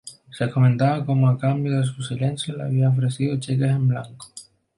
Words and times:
Se 0.35 0.49
comentaba 0.49 1.05
como 1.05 1.27
a 1.29 1.37
cambio 1.37 1.77
de 1.79 1.85
su 1.85 2.01
silencio 2.01 2.57
le 2.57 2.63
habían 2.63 2.91
ofrecido 2.93 3.39
cheques 3.39 3.69
en 3.69 3.87
blanco. 3.87 4.29